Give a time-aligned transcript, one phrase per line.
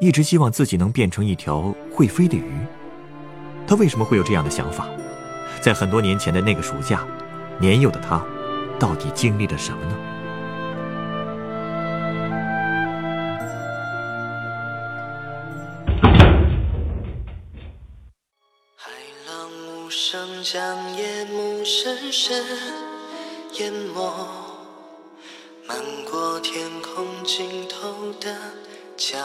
[0.00, 2.52] 一直希望自己能变成一条会飞的鱼。
[3.66, 4.86] 他为什么会有这样的想法？
[5.60, 7.06] 在很多年前的那个暑假，
[7.58, 8.22] 年幼的他，
[8.78, 9.96] 到底经历了什么呢？
[18.76, 18.90] 海
[19.26, 19.48] 浪
[19.86, 22.44] 无声将夜幕深深
[23.58, 24.28] 淹没，
[25.66, 25.78] 漫
[26.10, 28.36] 过天空尽头的
[28.98, 29.16] 角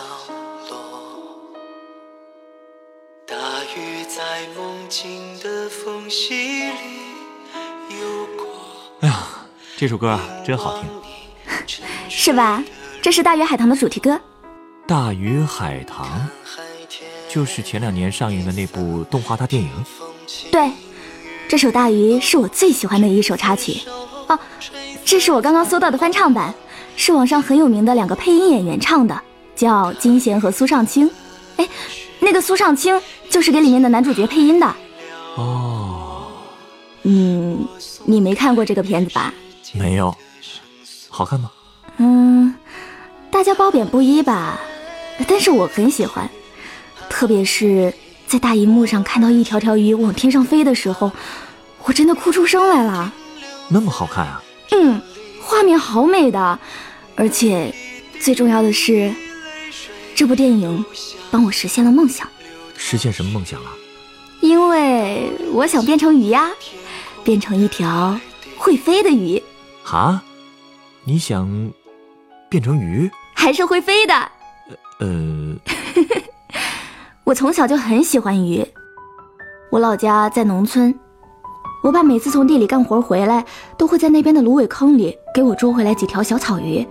[3.70, 6.72] 大雨在梦境的缝隙里
[8.02, 8.48] 游过。
[9.02, 9.28] 哎呀，
[9.78, 10.90] 这首歌啊，真好听，
[12.10, 12.64] 是吧？
[13.00, 14.14] 这是《大鱼海棠》的主题歌。
[14.88, 16.08] 《大鱼海棠》
[17.32, 19.70] 就是前两年上映的那部动画大电影。
[20.52, 20.72] 对，
[21.48, 23.82] 这首《大鱼》是我最喜欢的一首插曲。
[24.28, 24.40] 哦，
[25.06, 26.52] 这是我刚刚搜到的翻唱版，
[26.96, 29.22] 是网上很有名的两个配音演员唱的，
[29.56, 31.08] 叫金贤和苏尚卿。
[31.60, 31.68] 哎，
[32.20, 34.76] 那个苏尚卿就是给里面的男主角配音的。
[35.36, 36.28] 哦，
[37.04, 37.68] 嗯，
[38.06, 39.34] 你没看过这个片子吧？
[39.74, 40.16] 没有，
[41.10, 41.52] 好看吗？
[41.98, 42.56] 嗯，
[43.30, 44.60] 大家褒贬不一吧，
[45.28, 46.30] 但是我很喜欢，
[47.10, 47.94] 特别是
[48.26, 51.12] 在大荧幕上看到一条条鱼往天上飞的时候，
[51.84, 53.14] 我真的哭出声来了。
[53.68, 54.42] 那么好看啊！
[54.72, 55.02] 嗯，
[55.42, 56.60] 画面好美的，
[57.16, 57.74] 而且
[58.20, 59.14] 最重要的是，
[60.20, 60.84] 这部电影
[61.32, 62.28] 帮我实现了梦想，
[62.76, 63.72] 实现什么梦想啊？
[64.42, 66.50] 因为我想变成鱼呀，
[67.24, 68.20] 变成一条
[68.58, 69.42] 会飞的鱼，
[69.86, 70.22] 啊？
[71.06, 71.72] 你想
[72.50, 73.10] 变成鱼？
[73.34, 74.14] 还是会飞的。
[75.00, 75.56] 呃，
[77.24, 78.68] 我从小就很喜欢鱼。
[79.72, 80.94] 我老家在农村，
[81.82, 83.46] 我爸每次从地里干活回来，
[83.78, 86.86] 都会在那边的芦苇坑里给我捉回来几条小草鱼。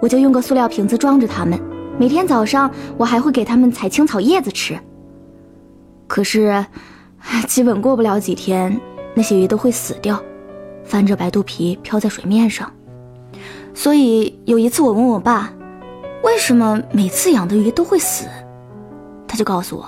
[0.00, 1.60] 我就用个塑料瓶子装着它们，
[1.98, 4.78] 每天早上我还会给它们采青草叶子吃。
[6.06, 6.64] 可是，
[7.48, 8.78] 基本过不了几天，
[9.14, 10.22] 那些鱼都会死掉，
[10.84, 12.70] 翻着白肚皮漂在水面上。
[13.74, 15.52] 所以有一次我问我爸，
[16.22, 18.26] 为什么每次养的鱼都会死？
[19.26, 19.86] 他就告诉我，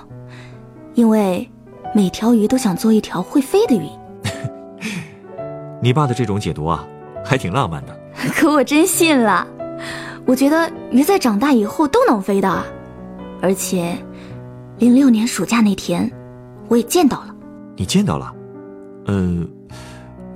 [0.94, 1.48] 因为
[1.94, 3.86] 每条鱼都想做一条会飞的鱼。
[5.80, 6.84] 你爸的这种解读啊，
[7.24, 7.97] 还挺浪漫的。
[8.34, 9.47] 可我真信了，
[10.28, 12.62] 我觉得鱼在长大以后都能飞的，
[13.41, 13.97] 而且，
[14.78, 16.12] 零六年暑假那天，
[16.69, 17.34] 我也见到了。
[17.78, 18.37] 你见到了？
[19.06, 19.50] 嗯，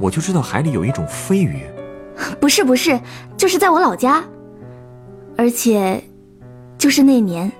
[0.01, 1.63] 我就知道海里有一种飞鱼。
[2.41, 2.99] 不是不是，
[3.37, 4.25] 就是在我老家，
[5.37, 6.03] 而且，
[6.79, 7.53] 就是那年，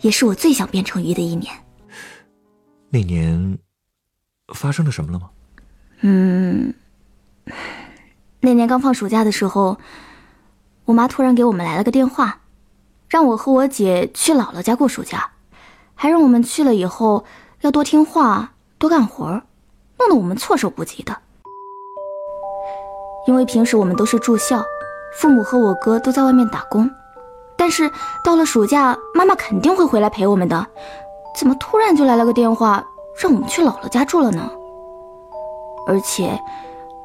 [0.00, 1.54] 也是我最想变成鱼的一年。
[2.90, 3.56] 那年
[4.56, 5.30] 发生了什么了吗？
[6.00, 6.74] 嗯，
[8.40, 9.78] 那年刚放暑假的时候，
[10.88, 12.38] 我妈突然给我们来了个电话，
[13.10, 15.32] 让我和我姐去姥姥家过暑假，
[15.94, 17.26] 还让我们去了以后
[17.60, 19.42] 要多听话、多干活，
[19.98, 21.14] 弄得我们措手不及的。
[23.26, 24.64] 因为平时我们都是住校，
[25.18, 26.90] 父母和我哥都在外面打工，
[27.54, 27.90] 但是
[28.24, 30.66] 到了暑假，妈妈肯定会回来陪我们的。
[31.38, 32.82] 怎么突然就来了个电话，
[33.22, 34.50] 让我们去姥姥家住了呢？
[35.86, 36.40] 而且，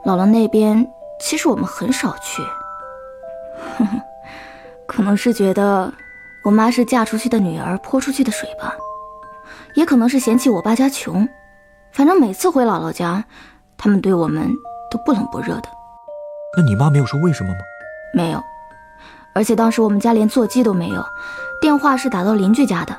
[0.06, 0.90] 姥姥那边
[1.20, 2.42] 其实我们很少去，
[4.88, 5.92] 可能是觉得
[6.44, 8.74] 我妈是嫁出去的女儿泼出去的水吧，
[9.76, 11.28] 也可能是嫌弃我爸家穷。
[11.92, 13.24] 反正每次回姥姥家，
[13.78, 14.50] 他们对我们
[14.90, 15.70] 都不冷不热的。
[16.58, 17.60] 那你妈没有说为什么吗？
[18.14, 18.42] 没有，
[19.34, 21.04] 而且当时我们家连座机都没有，
[21.62, 22.96] 电话是打到邻居家的，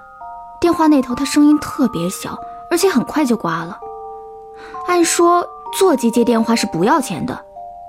[0.60, 2.38] 电话那头他声音特别小，
[2.70, 3.78] 而且很快就挂了。
[4.86, 5.46] 按说
[5.76, 7.44] 座机接电话是不要钱的，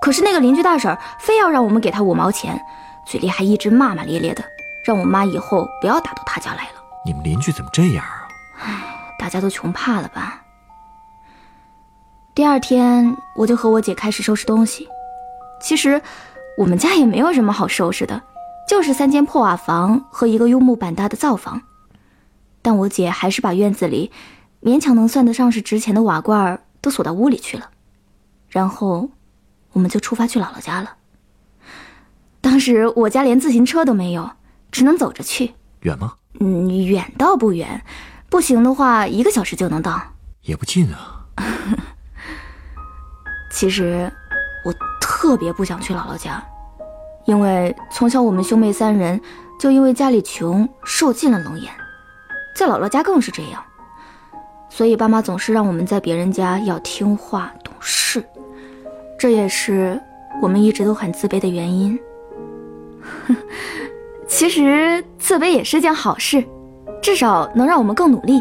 [0.05, 2.63] 可是那个邻居大婶儿非要让我们给她五毛钱，
[3.07, 4.43] 嘴里还一直骂骂咧咧的，
[4.85, 6.73] 让我妈以后不要打到她家来了。
[7.03, 8.27] 你们邻居怎么这样啊？
[8.59, 10.43] 唉大家都穷怕了吧？
[12.35, 14.87] 第二天，我就和我姐开始收拾东西。
[15.59, 15.99] 其实，
[16.55, 18.21] 我们家也没有什么好收拾的，
[18.69, 21.63] 就是三间破瓦房和一个用木板搭的灶房。
[22.61, 24.11] 但我姐还是把院子里
[24.61, 27.71] 勉强能算得上是值钱的瓦罐都锁到屋里去了。
[28.49, 29.09] 然后，
[29.75, 30.95] 我们就出发去姥姥家了。
[32.39, 34.31] 当时我家连自行车都没有，
[34.71, 35.53] 只能走着去。
[35.81, 36.13] 远吗？
[36.39, 37.83] 嗯，远倒不远，
[38.29, 40.01] 不行的话一个小时就能到。
[40.43, 41.25] 也不近啊。
[43.51, 44.09] 其实
[44.63, 46.41] 我特别不想去姥姥家，
[47.25, 49.19] 因为从小我们兄妹三人
[49.59, 51.73] 就因为家里穷受尽了冷眼，
[52.55, 53.61] 在姥姥家更是这样。
[54.69, 58.25] 所以爸妈总是让我们在别人家要听话懂事，
[59.25, 59.99] 这也是
[60.39, 61.99] 我们一直都很自卑的原因。
[64.29, 66.45] 其实自卑也是件好事，
[67.01, 68.39] 至少能让我们更努力，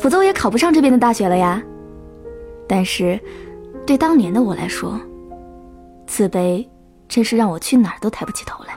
[0.00, 1.62] 否则我也考不上这边的大学了呀。
[2.66, 3.20] 但是，
[3.86, 4.98] 对当年的我来说，
[6.06, 6.66] 自卑
[7.06, 8.72] 真是让我去哪儿都抬不起头来。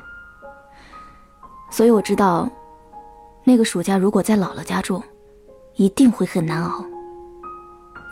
[1.72, 2.50] 所以我知道，
[3.46, 5.02] 那个暑假如果在姥姥家住。
[5.76, 6.84] 一定会很难熬。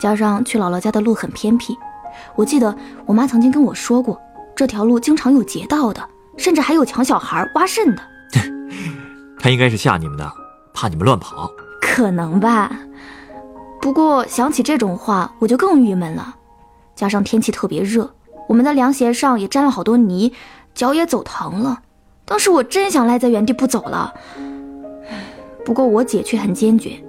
[0.00, 1.76] 加上去姥姥家的路很偏僻，
[2.34, 2.76] 我记得
[3.06, 4.20] 我妈曾经跟我说过，
[4.54, 8.02] 这条路经常有劫道的，甚至还有抢小孩、挖肾的。
[9.40, 10.32] 他应该是吓你们的，
[10.74, 11.50] 怕你们乱跑。
[11.80, 12.70] 可能吧。
[13.80, 16.34] 不过想起这种话，我就更郁闷了。
[16.96, 18.12] 加上天气特别热，
[18.48, 20.32] 我们的凉鞋上也沾了好多泥，
[20.74, 21.80] 脚也走疼了。
[22.24, 24.12] 当时我真想赖在原地不走了。
[25.64, 27.02] 不过我姐却很坚决。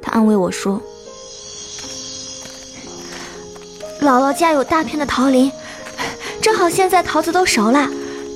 [0.00, 0.80] 她安慰我说
[4.04, 5.50] ：“姥姥家有大片的桃林，
[6.42, 7.88] 正好现在桃子都熟了，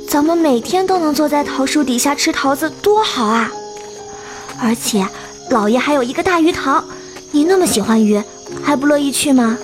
[0.09, 3.53] 咱们每天都能坐在桃树底下吃桃子，多好啊！
[4.61, 5.07] 而且
[5.51, 6.83] 姥爷还有一个大鱼塘，
[7.33, 8.21] 你那么喜欢鱼，
[8.65, 9.59] 还不乐意去吗？”“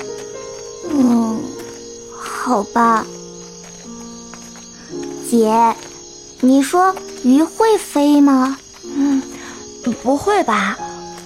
[0.92, 1.42] 嗯，
[2.18, 3.06] 好吧。”
[5.28, 5.74] 姐，
[6.40, 8.58] 你说鱼会飞吗？
[8.84, 9.22] 嗯，
[10.02, 10.76] 不会吧。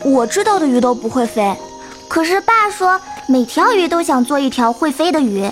[0.05, 1.57] 我知道的鱼都不会飞，
[2.07, 2.99] 可是爸说
[3.31, 5.51] 每条鱼都想做一条会飞的鱼。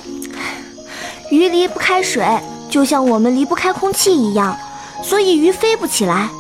[1.31, 2.27] 鱼离不开水，
[2.71, 4.57] 就像我们离不开空气一样，
[5.03, 6.31] 所以鱼飞不起来。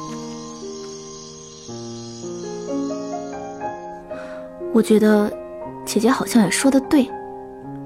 [4.72, 5.30] 我觉得
[5.84, 7.06] 姐姐好像也说的对，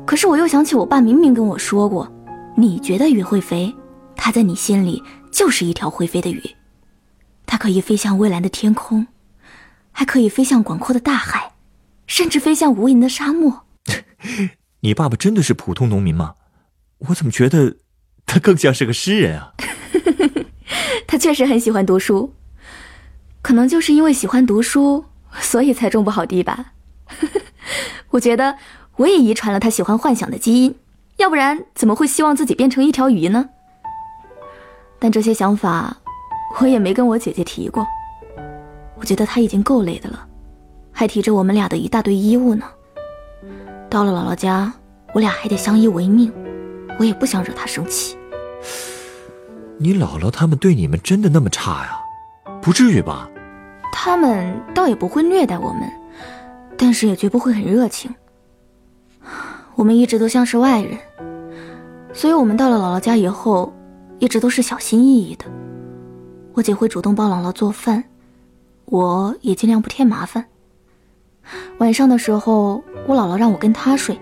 [0.06, 2.08] 可是我又想起我爸明明跟我说过，
[2.56, 3.74] 你觉得鱼会飞，
[4.14, 5.02] 它在你心里
[5.32, 6.40] 就是一条会飞的鱼，
[7.46, 9.08] 它可以飞向蔚蓝的天空。
[9.92, 11.50] 还可以飞向广阔的大海，
[12.10, 13.66] 甚至飞向无垠的沙漠。
[14.82, 16.34] 你爸爸真的是普通农民吗？
[16.98, 17.76] 我怎么觉得
[18.26, 19.54] 他更像是个诗人啊？
[21.06, 22.34] 他确实很喜欢读书，
[23.40, 25.04] 可能就是因为喜欢读书，
[25.40, 26.72] 所以才种不好地吧。
[28.10, 28.58] 我觉得
[28.96, 30.74] 我也遗传了他喜欢幻想的基因，
[31.18, 33.48] 要不然怎么会希望自己变成一条鱼呢？
[34.98, 35.96] 但这些想法，
[36.58, 37.86] 我也没跟我姐姐提过。
[38.96, 40.26] 我觉得她已经够累的了，
[41.00, 42.66] 还提着我们俩的一大堆衣物呢。
[43.88, 44.70] 到了姥姥家，
[45.14, 46.30] 我俩还得相依为命，
[46.98, 48.18] 我也不想惹她生气。
[49.78, 51.98] 你姥姥他们对你们真的那么差呀？
[52.60, 53.30] 不至于吧？
[53.90, 55.90] 他们倒也不会虐待我们，
[56.76, 58.14] 但是也绝不会很热情。
[59.76, 60.98] 我们一直都像是外人，
[62.12, 63.72] 所以我们到了姥姥家以后，
[64.18, 65.46] 一直都是小心翼翼的。
[66.52, 68.04] 我姐会主动帮姥姥做饭。
[68.84, 70.44] 我也尽量不添麻烦。
[71.78, 74.18] 晚上的时候，我姥姥让我跟她睡，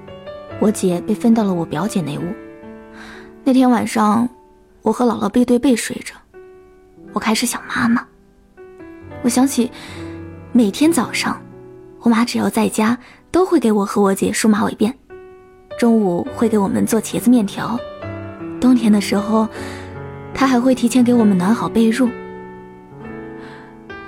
[0.61, 2.23] 我姐被分到了我表姐那屋。
[3.45, 4.29] 那天晚上，
[4.83, 6.15] 我和姥姥背对背睡着，
[7.13, 8.07] 我开始想妈妈。
[9.23, 9.71] 我想起
[10.53, 11.41] 每天早上，
[12.01, 12.97] 我妈只要在家，
[13.31, 14.93] 都会给我和我姐梳马尾辫；
[15.79, 17.77] 中午会给我们做茄子面条；
[18.61, 19.49] 冬天的时候，
[20.33, 22.09] 她还会提前给我们暖好被褥。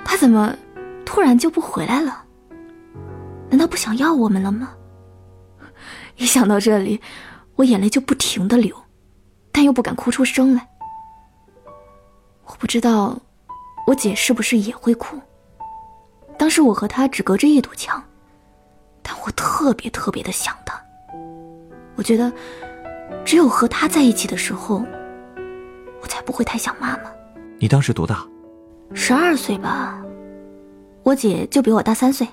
[0.05, 0.55] 她怎么
[1.03, 2.23] 突然就不回来了？
[3.51, 4.73] 难道不想要我们了吗？
[6.17, 6.99] 一想到这里，
[7.55, 8.75] 我眼泪就不停的流，
[9.51, 10.67] 但又不敢哭出声来。
[12.45, 13.19] 我不知道
[13.85, 15.19] 我姐是不是也会哭。
[16.37, 18.01] 当时我和她只隔着一堵墙，
[19.03, 20.81] 但我特别特别的想她。
[21.95, 22.31] 我觉得
[23.25, 24.83] 只有和她在一起的时候，
[26.01, 27.11] 我才不会太想妈妈。
[27.59, 28.25] 你当时多大？
[28.93, 30.01] 十二岁吧，
[31.03, 32.27] 我姐就比我大三岁。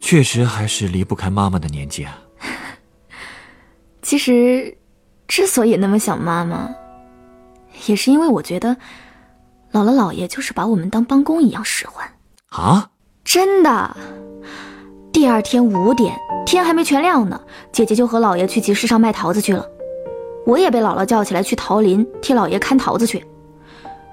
[0.00, 2.18] 确实还是离不开妈妈的年纪啊。
[4.02, 4.76] 其实，
[5.28, 6.70] 之所以那么想妈妈，
[7.86, 8.76] 也是因为我觉得，
[9.72, 12.08] 姥姥姥爷就是把我们当帮工一样使唤。
[12.48, 12.90] 啊？
[13.22, 13.96] 真的。
[15.12, 16.16] 第二天五点，
[16.46, 17.40] 天还没全亮呢，
[17.70, 19.64] 姐姐就和姥爷去集市上卖桃子去了。
[20.46, 23.24] 我也被姥姥叫起来去桃林替姥爷看桃子去。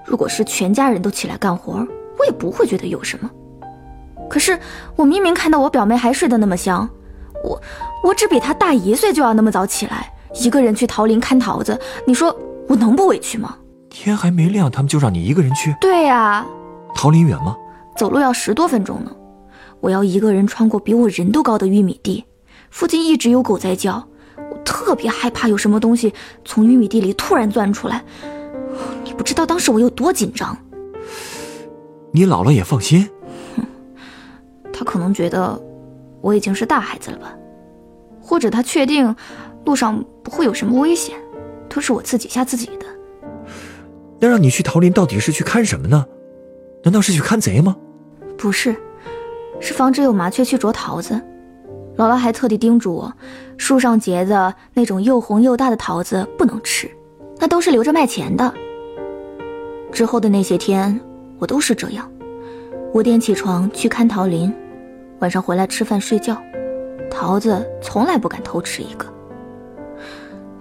[0.06, 1.74] 如果是全家人都起来干活，
[2.20, 3.32] 我也不会觉得有什么。
[4.30, 4.58] 可是
[4.96, 6.90] 我明明看到我表妹还睡得那么香，
[7.44, 7.62] 我
[8.04, 12.36] 我只比她大一岁就要那么早起来，一个人去桃林看桃子，你说
[12.68, 13.56] 我能不委屈吗？
[13.90, 15.76] 天还没亮，他们就让你一个人去？
[15.80, 16.46] 对呀。
[16.94, 17.56] 桃林远吗？
[17.96, 19.12] 走路要十多分钟呢。
[19.80, 22.26] 我要一个人穿过比我人都高的玉米地，
[22.70, 28.04] 附近一直有狗在叫，我特别害怕有什么东西从玉米地里突然钻出来。
[29.04, 30.58] 你不知道当时我有多紧张。
[32.12, 33.08] 你姥姥也放心？
[34.78, 35.60] 哼，她可能觉得
[36.22, 37.34] 我已经是大孩子了吧，
[38.22, 39.16] 或者他确定
[39.66, 41.18] 路上不会有什么危险，
[41.68, 42.86] 都是我自己吓自己的。
[44.20, 46.06] 那让你去桃林到底是去看什么呢？
[46.84, 47.76] 难道是去看贼吗？
[48.38, 48.76] 不是。
[49.60, 51.20] 是防止有麻雀去啄桃子，
[51.98, 53.12] 姥姥还特地叮嘱我，
[53.58, 56.88] 树上结的那种又红又大的桃子不能吃，
[57.40, 58.54] 那都是留着卖钱的。
[59.92, 61.00] 之后的那些天，
[61.40, 62.08] 我都是这样，
[62.94, 64.54] 五点起床去看桃林，
[65.20, 66.42] 晚上回来吃饭睡觉，
[67.10, 69.06] 桃子从来不敢偷吃一个。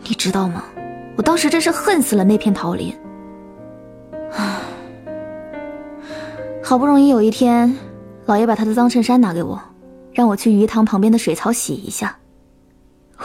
[0.02, 0.64] 你知道吗？
[1.16, 2.94] 我当时真是恨死了那片桃林。
[6.62, 7.76] 好不容易有一天。
[8.26, 9.60] 老爷把他的脏衬衫拿给我，
[10.12, 12.18] 让我去鱼塘旁边的水槽洗一下。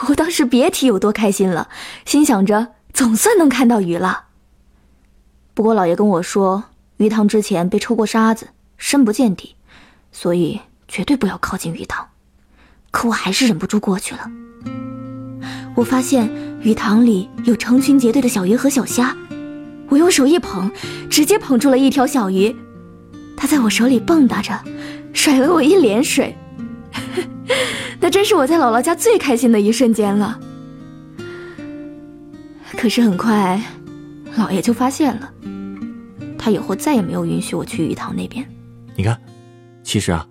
[0.08, 1.68] 我当时别提有多开心了，
[2.04, 4.26] 心想着总算能看到鱼了。
[5.54, 6.62] 不过老爷跟我说，
[6.98, 8.46] 鱼塘之前被抽过沙子，
[8.76, 9.56] 深不见底，
[10.12, 12.06] 所以绝对不要靠近鱼塘。
[12.90, 14.30] 可我还是忍不住过去了。
[15.74, 19.16] 我发现鱼塘里有成群结队的小鱼和小虾，
[19.88, 20.70] 我用手一捧，
[21.08, 22.54] 直接捧住了一条小鱼。
[23.36, 24.62] 它在我手里蹦跶着，
[25.12, 26.36] 甩了我一脸水，
[27.98, 30.38] 那真是我在姥姥家最开心的一瞬间了。
[32.76, 33.60] 可是很快，
[34.36, 35.32] 姥爷就发现了，
[36.38, 38.46] 他以后再也没有允许我去鱼塘那边。
[38.94, 39.18] 你看，
[39.82, 40.26] 其实啊，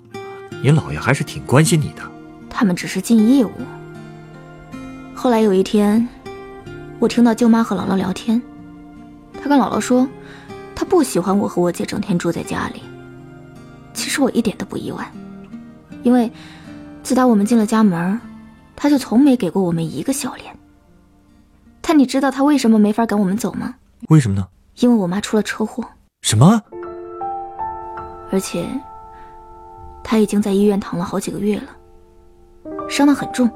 [0.62, 2.02] 你姥爷还是挺关心你的。
[2.50, 3.52] 他们只是尽义务。
[5.16, 6.08] 后来有一天，
[7.00, 8.42] 我听到舅妈和姥姥聊天，
[9.42, 10.08] 她跟姥姥说，
[10.76, 12.82] 她不喜欢我和我姐整天住在家里。
[13.94, 15.12] 其实我一点都不意外，
[16.04, 16.32] 因为
[17.04, 18.20] 自打我们进了家门，
[18.76, 20.56] 她就从没给过我们一个笑脸。
[21.82, 23.76] 但你知道她为什么没法赶我们走吗？
[24.10, 24.48] 为什么呢？
[24.80, 25.84] 因为我妈出了车祸。
[26.22, 26.62] 什么？
[28.32, 28.66] 而且
[30.04, 31.70] 他已经在医院躺了好几个月了，
[32.90, 33.50] 伤得很重，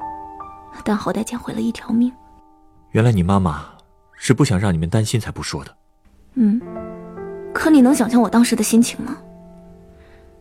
[0.83, 2.11] 但好歹捡回了一条命。
[2.91, 3.65] 原来你妈妈
[4.15, 5.75] 是不想让你们担心才不说的。
[6.35, 6.61] 嗯，
[7.53, 9.17] 可你能想象我当时的心情吗？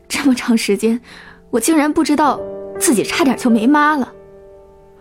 [0.06, 1.00] 这么长时间，
[1.50, 2.38] 我竟然不知道
[2.78, 4.12] 自己差点就没妈了。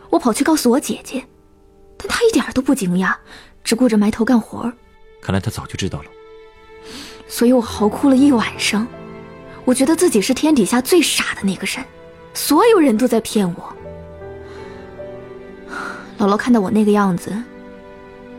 [0.10, 1.24] 我跑去告诉我姐姐，
[1.98, 3.14] 但她一点都不惊讶，
[3.64, 4.72] 只顾着埋头干活。
[5.22, 6.06] 看来她早就知道了。
[7.28, 8.88] 所以我嚎哭了一晚上。
[9.66, 11.86] 我觉得自己是天底下最傻的那个人，
[12.34, 13.76] 所有人都在骗我。
[16.20, 17.32] 姥姥看到我那个样子，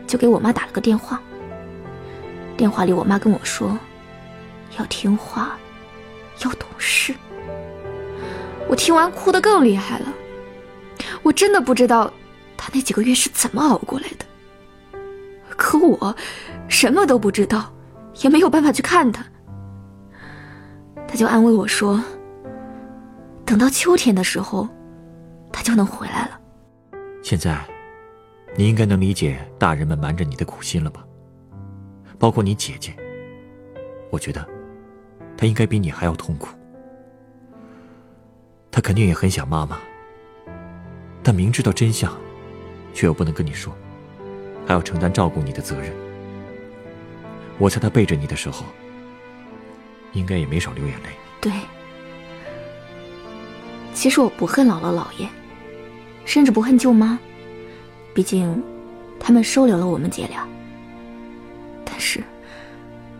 [0.07, 1.21] 就给我妈打了个电话。
[2.55, 3.77] 电话里，我妈跟我说，
[4.77, 5.57] 要听话。
[6.43, 7.15] 要懂事。
[8.67, 10.13] 我听完哭得更厉害了。
[11.23, 12.11] 我真的不知道
[12.57, 14.25] 她那几个月是怎么熬过来的。
[15.55, 16.13] 可我
[16.67, 17.73] 什么都不知道，
[18.21, 19.25] 也没有办法去看她。
[21.15, 22.03] 他就安慰我说
[23.47, 24.67] ：“等到秋天的时候，
[25.49, 26.37] 他就能回来了。”
[27.23, 27.57] 现在，
[28.57, 31.05] 你应该能理解大人们瞒着你的苦心了吧？
[32.19, 32.93] 包括你姐姐。
[34.09, 34.45] 我觉得。
[35.37, 36.49] 她应该比你还要痛苦，
[38.69, 39.77] 他肯定也很想妈妈，
[41.23, 42.13] 但明知道真相，
[42.93, 43.73] 却又不能跟你说，
[44.65, 45.93] 还要承担照顾你的责任。
[47.57, 48.65] 我猜他背着你的时候，
[50.15, 51.09] 应该也没少流眼泪。
[51.39, 51.51] 对，
[53.93, 55.27] 其实我不恨姥姥姥爷，
[56.25, 57.19] 甚至不恨舅妈，
[58.13, 58.63] 毕竟
[59.19, 60.47] 他们收留了我们姐俩。
[61.83, 62.23] 但是，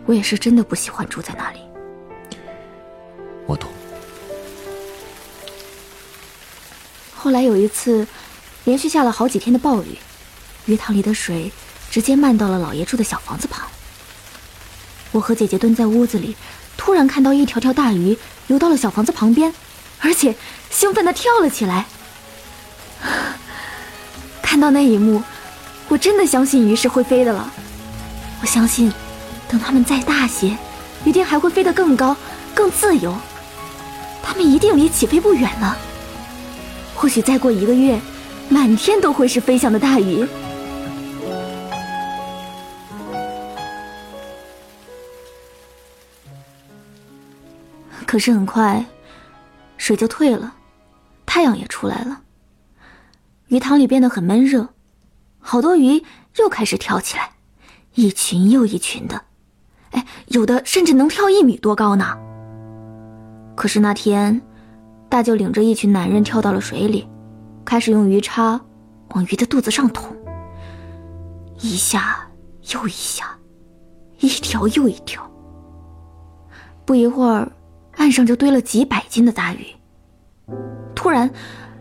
[0.06, 1.60] 我也是真的不喜欢住在那里。
[3.46, 3.70] 我懂。
[7.14, 8.06] 后来有一次，
[8.64, 9.98] 连续下了好几天的暴雨，
[10.66, 11.52] 鱼塘里的水
[11.90, 13.68] 直接漫到了老爷住的小房子旁。
[15.12, 16.36] 我和姐姐蹲在屋子里，
[16.76, 18.16] 突然看到一条条大鱼
[18.46, 19.52] 游到了小房子旁边，
[20.00, 20.34] 而且
[20.70, 21.86] 兴奋地跳了起来。
[24.42, 25.22] 看到那一幕，
[25.88, 27.52] 我真的相信鱼是会飞的了。
[28.40, 28.92] 我相信，
[29.48, 30.56] 等它们再大些，
[31.04, 32.16] 一定还会飞得更高、
[32.54, 33.16] 更自由。
[34.22, 35.76] 他们一定离起飞不远了。
[36.94, 38.00] 或许再过一个月，
[38.48, 40.26] 满天都会是飞翔的大鱼。
[48.16, 48.82] 可是很快，
[49.76, 50.54] 水就退了，
[51.26, 52.22] 太阳也出来了。
[53.48, 54.70] 鱼塘里变得很闷热，
[55.38, 56.02] 好多鱼
[56.38, 57.32] 又开始跳起来，
[57.94, 59.20] 一群又一群的，
[59.90, 62.16] 哎，有的甚至能跳一米多高呢。
[63.54, 64.40] 可是那天，
[65.10, 67.06] 大舅领着一群男人跳到了水里，
[67.66, 68.58] 开始用鱼叉
[69.10, 70.16] 往鱼的肚子上捅，
[71.58, 72.26] 一下
[72.72, 73.36] 又一下，
[74.20, 75.30] 一条又一条。
[76.86, 77.52] 不一会儿，
[77.96, 79.66] 岸上就堆了几百斤的大鱼。
[80.94, 81.30] 突然，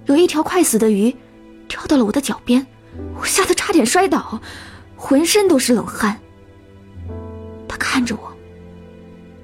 [0.06, 1.16] 有一条快死的鱼
[1.68, 2.66] 跳到了我的脚边，
[3.20, 4.40] 我吓得差点摔倒，
[4.96, 6.20] 浑身都是冷汗。
[7.68, 8.32] 他看着我，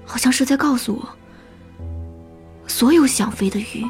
[0.05, 1.09] 好像是在告诉我。
[2.67, 3.85] 所有想飞的鱼，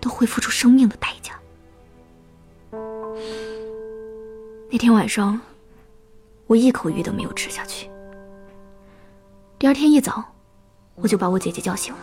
[0.00, 1.34] 都会付出生命的代价。
[4.70, 5.38] 那天晚上，
[6.46, 7.90] 我一口鱼都没有吃下去。
[9.58, 10.24] 第二天一早，
[10.94, 12.00] 我就把我姐姐叫醒了。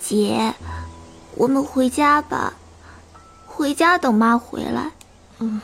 [0.00, 0.52] 姐，
[1.36, 2.52] 我们回家吧，
[3.46, 4.90] 回家等妈回来。
[5.38, 5.60] 嗯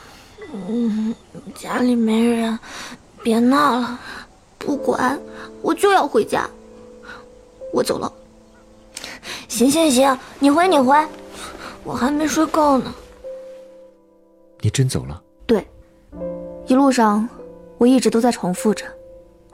[0.67, 1.15] 嗯，
[1.55, 2.57] 家里没人，
[3.21, 3.99] 别闹了。
[4.57, 5.19] 不管，
[5.61, 6.49] 我就要回家。
[7.71, 8.11] 我走了。
[9.47, 10.95] 行行行，你回你回，
[11.83, 12.93] 我还没睡够呢。
[14.61, 15.21] 你真走了？
[15.45, 15.67] 对，
[16.67, 17.27] 一路上
[17.77, 18.85] 我一直都在重复着：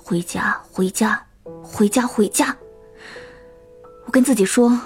[0.08, 1.20] 回家，回家，
[1.64, 2.56] 回家，回家。
[4.06, 4.80] 我跟自己说，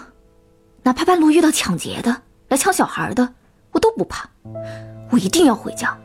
[0.82, 3.34] 哪怕半路遇到抢劫的、来抢小孩的，
[3.74, 4.30] 我都不怕。
[5.12, 5.98] 我一定要回家，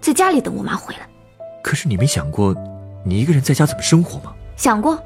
[0.00, 1.06] 在家里等我妈回来。
[1.62, 2.54] 可是你没想过，
[3.04, 4.34] 你一个人在家怎么生活吗？
[4.56, 4.98] 想过。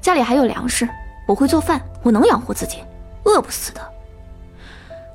[0.00, 0.88] 家里还有粮食，
[1.26, 2.78] 我会做饭，我能养活自己，
[3.24, 3.80] 饿不死的。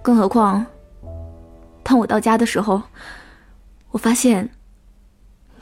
[0.02, 0.66] 更何况，
[1.82, 2.82] 当我到家的时候，
[3.92, 4.50] 我发现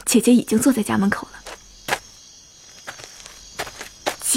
[0.04, 1.37] 姐姐已经坐在家门口了。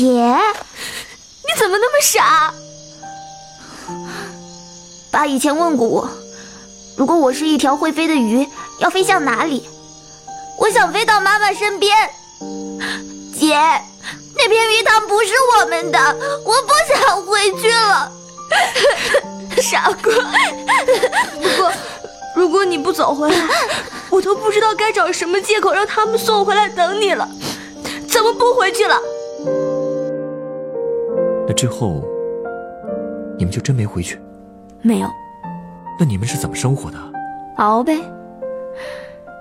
[0.01, 2.55] 姐，你怎么那么傻？
[5.11, 6.09] 爸以前问过我，
[6.97, 9.69] 如果我是一条会飞的鱼，要飞向哪里？
[10.57, 11.95] 我想飞到妈妈身边。
[13.39, 13.55] 姐。
[14.37, 15.99] 那片鱼塘不是我们的，
[16.47, 18.11] 我不想回去了。
[19.61, 20.15] 傻瓜！
[21.35, 21.71] 不过，
[22.35, 23.47] 如果你不走回来，
[24.09, 27.29] 我都不知道该找什么借口让他们送回来等你了。
[28.09, 28.99] 怎么不回去了？
[31.61, 32.03] 那之后，
[33.37, 34.19] 你们就真没回去？
[34.81, 35.11] 没有。
[35.99, 36.99] 那你们是怎么生活的？
[37.57, 38.01] 熬呗。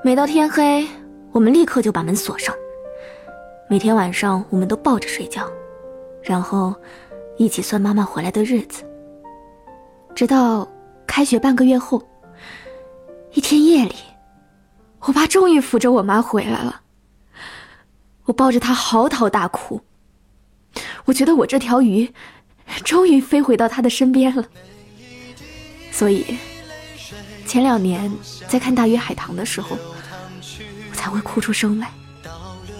[0.03, 0.86] 每到天黑，
[1.32, 2.53] 我们立刻就把门锁上。
[3.69, 5.49] 每天晚上，我们都抱着睡觉，
[6.21, 6.75] 然后
[7.38, 8.84] 一起算妈妈回来的日子。
[10.13, 10.67] 直到
[11.08, 12.03] 开学半个月后，
[13.32, 13.95] 一天夜里，
[15.05, 16.82] 我爸终于扶着我妈回来了。
[18.25, 19.79] 我抱着她嚎啕大哭。
[21.10, 22.13] 我觉得我这条鱼，
[22.84, 24.45] 终于飞回到他的身边了。
[25.91, 26.38] 所以，
[27.48, 28.12] 前两年
[28.48, 29.76] 在看《大鱼海棠》的时候，
[30.91, 31.89] 我才会哭出声来。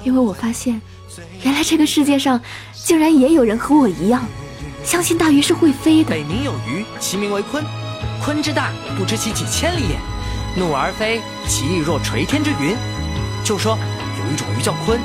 [0.04, 0.80] 因为我发现，
[1.42, 2.40] 原来这个世界上
[2.76, 4.24] 竟然也有人和我一样，
[4.84, 6.12] 相信大鱼是会飞的。
[6.12, 7.64] 北冥有鱼，其名为鲲。
[8.24, 9.98] 鲲之大，不知其几千里也。
[10.56, 12.78] 怒而飞，其翼若垂天之云。
[13.44, 13.76] 就说
[14.20, 15.00] 有一种鱼叫鲲，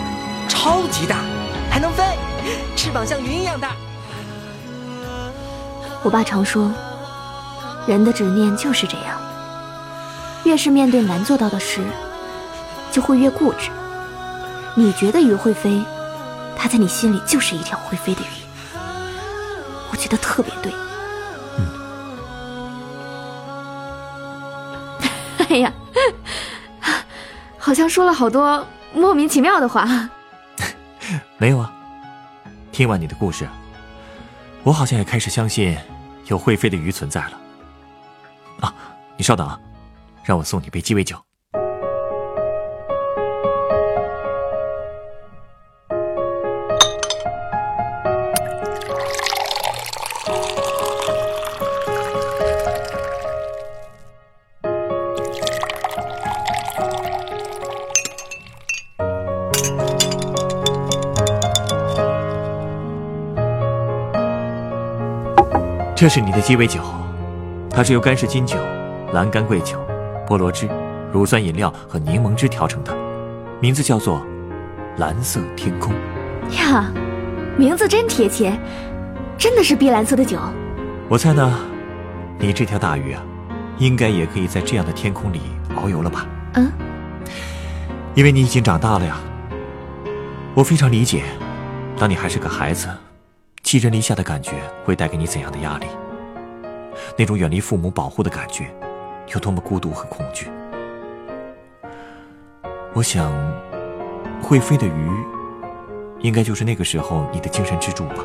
[0.46, 1.24] 超级大，
[1.70, 2.04] 还能飞，
[2.76, 3.76] 翅膀像云一样大。
[6.02, 6.70] 我爸常说，
[7.86, 9.18] 人的执念就是这样，
[10.44, 11.80] 越是面对难做到的事，
[12.92, 13.70] 就会越固执。
[14.74, 15.82] 你觉得鱼会飞，
[16.56, 18.26] 它在你心里就是一条会飞的鱼。
[19.90, 20.72] 我觉得特别对。
[21.58, 21.66] 嗯。
[25.48, 25.72] 哎呀，
[27.58, 30.10] 好像说了好多莫名其妙的话。
[31.38, 31.72] 没有啊。
[32.74, 33.48] 听完你的故事，
[34.64, 35.78] 我好像也开始相信
[36.26, 37.40] 有会飞的鱼存在了。
[38.58, 38.74] 啊，
[39.16, 39.56] 你稍等啊，
[40.24, 41.16] 让我送你杯鸡尾酒。
[65.96, 66.80] 这是你的鸡尾酒，
[67.70, 68.58] 它是由干式金酒、
[69.12, 69.78] 蓝干桂酒、
[70.26, 70.68] 菠萝汁、
[71.12, 72.92] 乳酸饮料和柠檬汁调成的，
[73.60, 74.20] 名字叫做
[74.98, 75.94] “蓝色天空”。
[76.58, 76.92] 呀，
[77.56, 78.58] 名字真贴切，
[79.38, 80.36] 真的是碧蓝色的酒。
[81.08, 81.60] 我猜呢，
[82.40, 83.22] 你这条大鱼啊，
[83.78, 85.42] 应该也可以在这样的天空里
[85.76, 86.26] 遨游了吧？
[86.54, 86.72] 嗯，
[88.16, 89.16] 因为你已经长大了呀。
[90.54, 91.22] 我非常理解，
[91.96, 92.88] 当你还是个孩子。
[93.74, 94.52] 寄人篱下的感觉
[94.84, 95.86] 会带给你怎样的压力？
[97.18, 98.72] 那种远离父母保护的感觉，
[99.34, 100.48] 有多么孤独和恐惧？
[102.94, 103.32] 我想，
[104.40, 105.10] 会飞的鱼，
[106.20, 108.24] 应该就是那个时候你的精神支柱吧。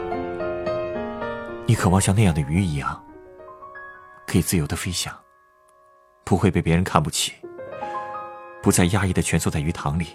[1.66, 3.04] 你渴望像那样的鱼一样，
[4.28, 5.12] 可以自由的飞翔，
[6.24, 7.34] 不会被别人看不起，
[8.62, 10.10] 不再压抑的蜷缩在鱼塘里，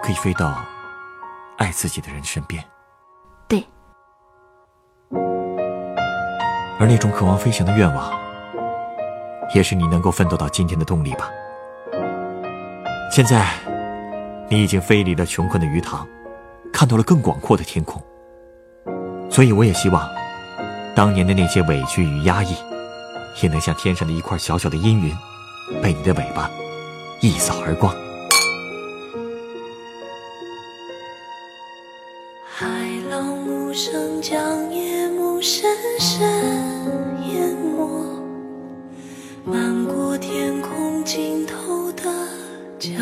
[0.00, 0.64] 可以飞到
[1.58, 2.64] 爱自己的人身边。
[6.82, 8.12] 而那种渴望飞翔的愿望，
[9.54, 11.30] 也是你能够奋斗到今天的动力吧。
[13.08, 13.46] 现在，
[14.48, 16.04] 你已经飞离了穷困的鱼塘，
[16.72, 18.02] 看到了更广阔的天空。
[19.30, 20.10] 所以，我也希望，
[20.92, 22.56] 当年的那些委屈与压抑，
[23.40, 25.16] 也能像天上的一块小小的阴云，
[25.80, 26.50] 被你的尾巴
[27.20, 27.94] 一扫而光。
[32.62, 32.68] 海
[33.10, 36.22] 浪无声，将夜幕深深
[37.26, 38.22] 淹没，
[39.44, 42.04] 漫过天空尽头的。
[42.78, 42.92] 角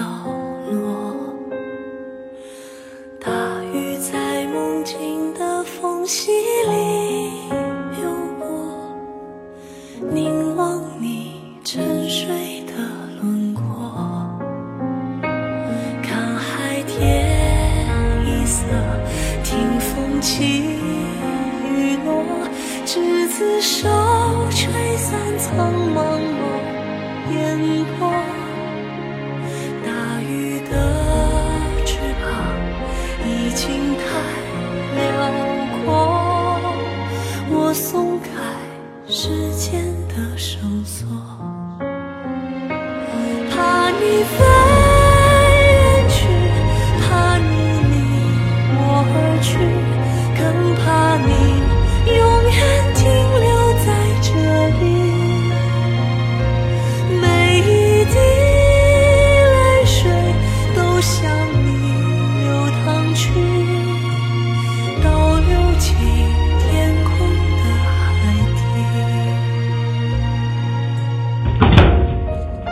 [37.70, 38.32] 我松开
[39.06, 41.06] 时间的绳索，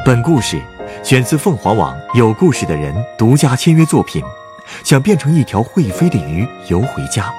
[0.09, 0.59] 本故事
[1.05, 4.23] 选自凤凰网有故事的人独家签约作品，
[4.83, 7.31] 想变成一条会飞的鱼游回家。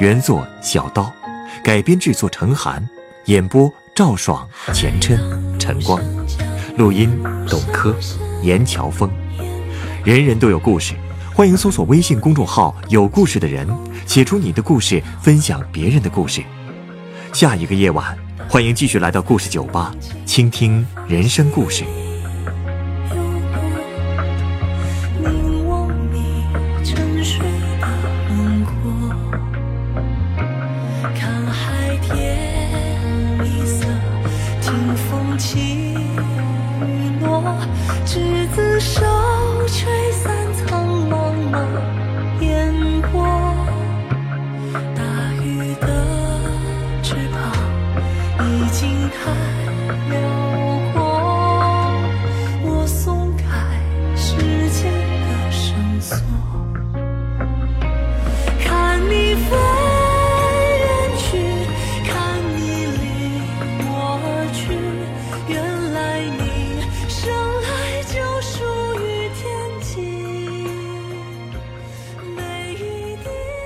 [0.00, 1.12] 原作小刀，
[1.62, 2.84] 改编制作陈寒，
[3.26, 5.16] 演播赵爽、钱琛、
[5.56, 6.02] 陈光，
[6.76, 7.16] 录音
[7.48, 7.94] 董珂、
[8.42, 9.08] 严乔峰。
[10.02, 10.94] 人人都有故事，
[11.32, 13.68] 欢迎搜索微信公众号“有故事的人”，
[14.04, 16.42] 写出你的故事，分享别人的故事。
[17.32, 18.23] 下一个夜晚。
[18.48, 19.92] 欢迎继续来到故事酒吧，
[20.24, 21.84] 倾听人生故事。